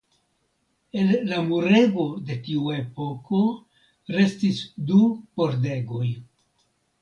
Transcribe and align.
El 1.01 1.09
la 1.31 1.41
murego 1.49 2.05
de 2.29 2.37
tiu 2.47 2.71
epoko 2.77 3.43
restis 4.17 4.63
du 4.89 4.99
pordegoj. 5.43 6.09